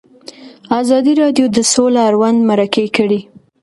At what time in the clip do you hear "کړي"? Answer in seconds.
2.97-3.19